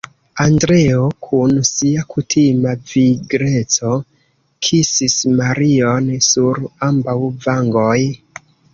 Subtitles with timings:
[0.43, 3.93] Andreo, kun sia kutima vigleco
[4.69, 7.99] kisis Marion sur ambaŭ vangoj.